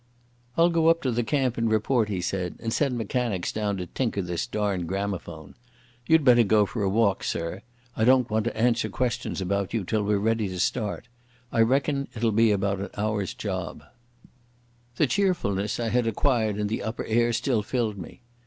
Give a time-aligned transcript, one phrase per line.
[0.57, 3.85] "I'll go up to the camp and report," he said, "and send mechanics down to
[3.85, 5.53] tinker this darned gramophone.
[6.07, 7.61] You'd better go for a walk, sir.
[7.95, 11.07] I don't want to answer questions about you till we're ready to start.
[11.51, 13.83] I reckon it'll be an hour's job."
[14.95, 18.21] The cheerfulness I had acquired in the upper air still filled me.